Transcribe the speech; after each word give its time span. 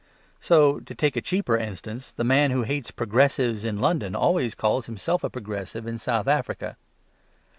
So, 0.39 0.79
to 0.79 0.95
take 0.95 1.15
a 1.15 1.21
cheaper 1.21 1.55
instance, 1.55 2.11
the 2.11 2.23
man 2.23 2.49
who 2.49 2.63
hates 2.63 2.89
"progressives" 2.89 3.63
in 3.63 3.79
London 3.79 4.15
always 4.15 4.55
calls 4.55 4.87
himself 4.87 5.23
a 5.23 5.29
"progressive" 5.29 5.85
in 5.85 5.99
South 5.99 6.27
Africa. 6.27 6.75